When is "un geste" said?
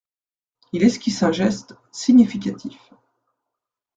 1.21-1.75